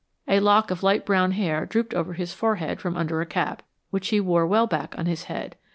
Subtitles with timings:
[0.27, 3.61] A lock of light brown hair drooped over his forehead from under a cap,
[3.91, 5.55] which he wore well back on his head.